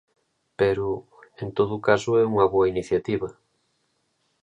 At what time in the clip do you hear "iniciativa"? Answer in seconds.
2.73-3.29